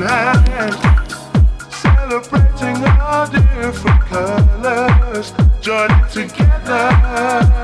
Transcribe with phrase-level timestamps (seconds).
[0.00, 0.74] land,
[1.70, 7.57] celebrating our different colors, joining together.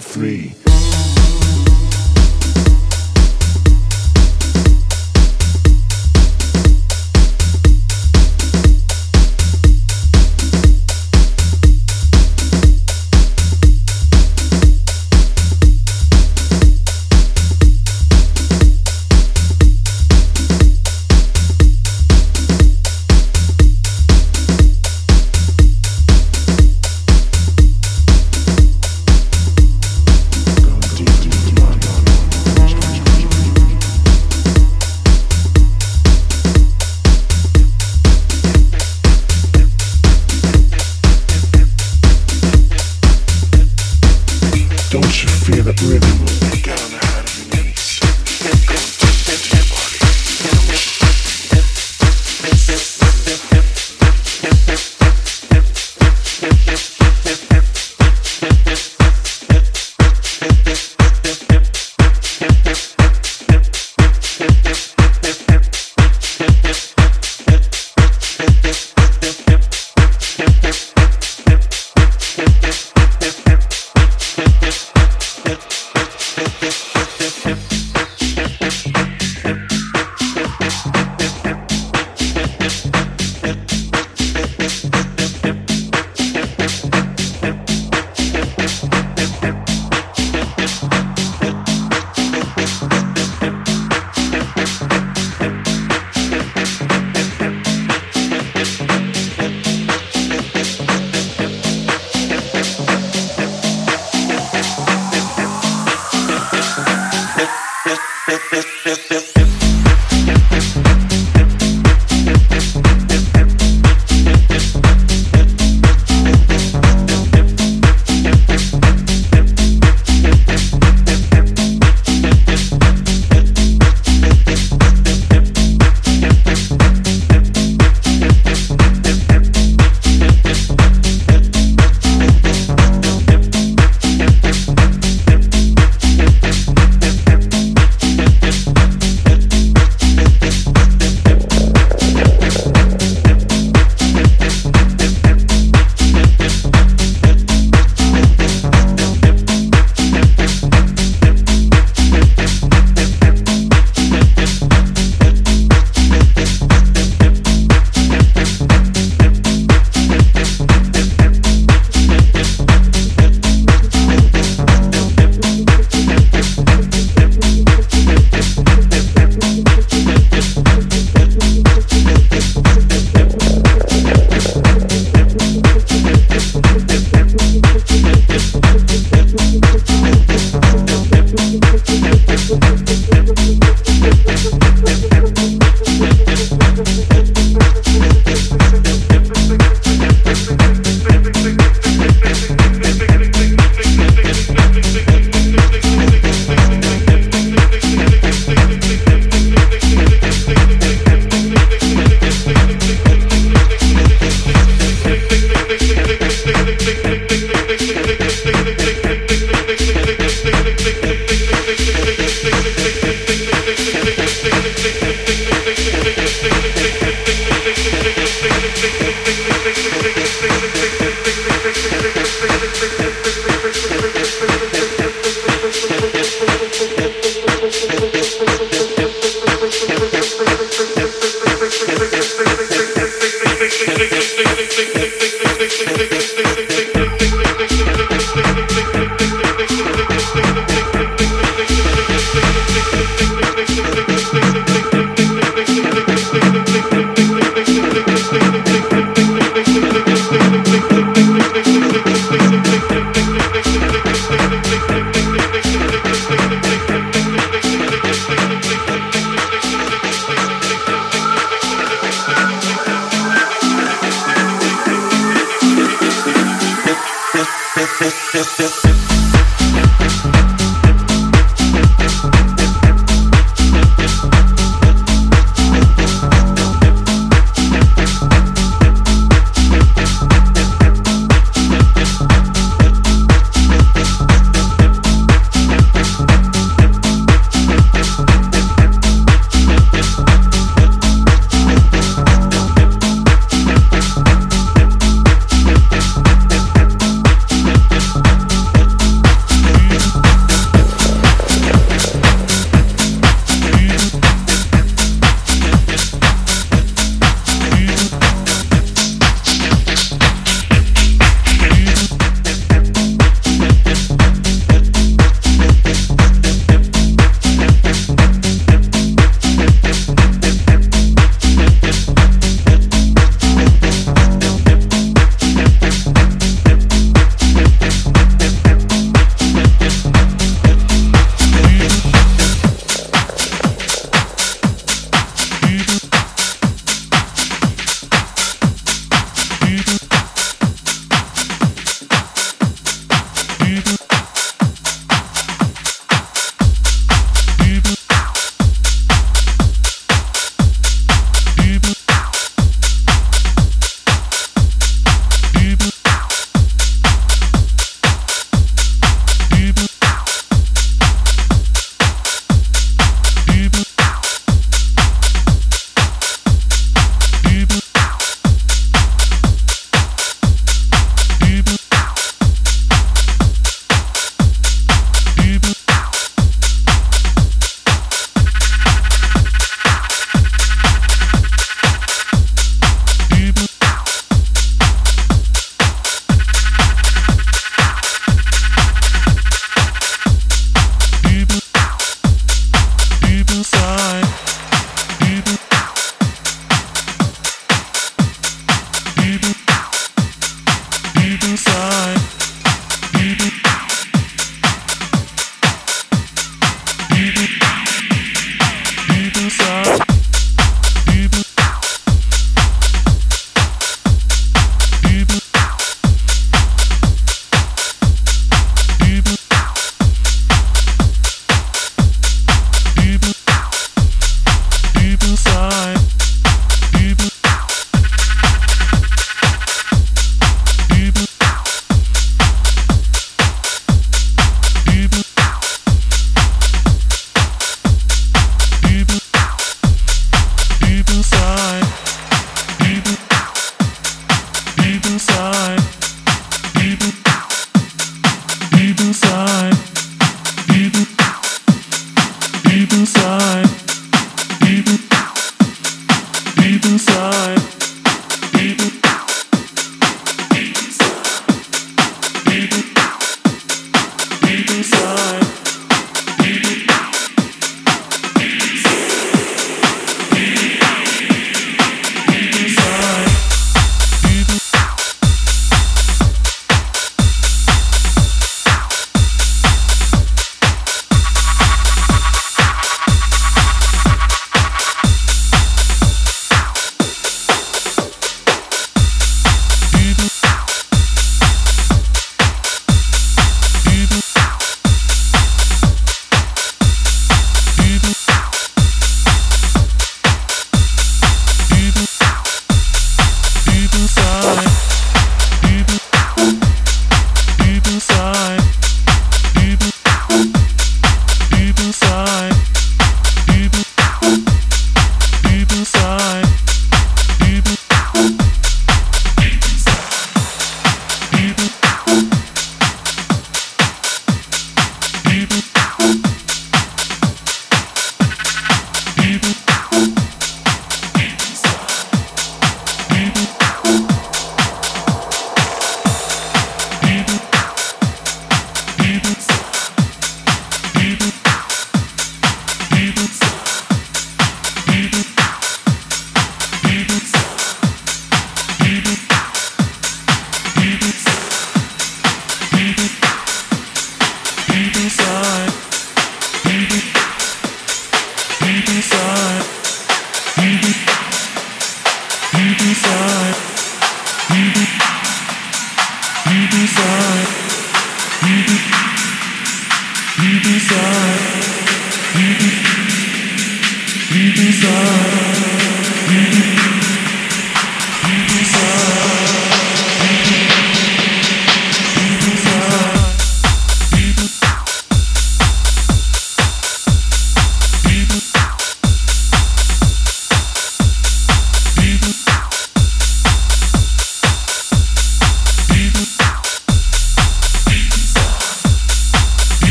[0.00, 0.69] three.